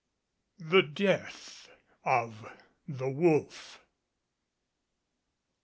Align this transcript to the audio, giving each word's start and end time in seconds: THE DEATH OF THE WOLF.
THE 0.57 0.81
DEATH 0.81 1.69
OF 2.05 2.49
THE 2.87 3.07
WOLF. 3.07 3.79